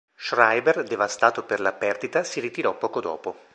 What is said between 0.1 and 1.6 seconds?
Schreiber devastato per